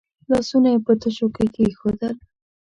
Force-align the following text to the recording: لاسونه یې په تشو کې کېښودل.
لاسونه 0.29 0.67
یې 0.73 0.79
په 0.85 0.93
تشو 1.01 1.27
کې 1.35 1.45
کېښودل. 1.53 2.15